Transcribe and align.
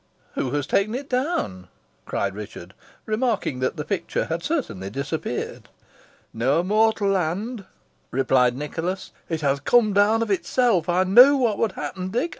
"Who 0.33 0.49
has 0.49 0.65
taken 0.65 0.95
it 0.95 1.11
down?" 1.11 1.67
cried 2.07 2.33
Richard, 2.33 2.73
remarking 3.05 3.59
that 3.59 3.77
the 3.77 3.85
picture 3.85 4.25
had 4.25 4.41
certainly 4.41 4.89
disappeared. 4.89 5.69
"No 6.33 6.63
mortal 6.63 7.13
hand," 7.13 7.65
replied 8.09 8.57
Nicholas. 8.57 9.11
"It 9.29 9.41
has 9.41 9.59
come 9.59 9.93
down 9.93 10.23
of 10.23 10.31
itself. 10.31 10.89
I 10.89 11.03
knew 11.03 11.37
what 11.37 11.59
would 11.59 11.73
happen, 11.73 12.07
Dick. 12.09 12.29